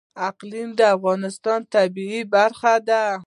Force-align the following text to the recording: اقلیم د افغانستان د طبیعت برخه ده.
اقلیم 0.29 0.69
د 0.79 0.81
افغانستان 0.95 1.59
د 1.63 1.67
طبیعت 1.73 2.25
برخه 2.35 2.73
ده. 2.87 3.03